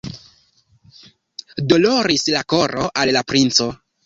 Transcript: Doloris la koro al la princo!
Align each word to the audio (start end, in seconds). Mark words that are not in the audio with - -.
Doloris 1.73 2.25
la 2.37 2.43
koro 2.55 2.89
al 3.05 3.15
la 3.19 3.25
princo! 3.35 3.71